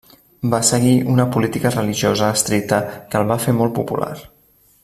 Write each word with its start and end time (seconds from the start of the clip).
Va 0.53 0.59
seguir 0.69 0.93
una 1.15 1.25
política 1.35 1.73
religiosa 1.75 2.31
estricta 2.39 2.83
que 3.13 3.23
el 3.23 3.31
va 3.33 3.41
fer 3.47 3.59
molt 3.63 3.79
popular. 3.81 4.13